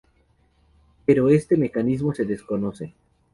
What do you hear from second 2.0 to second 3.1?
se desconoce.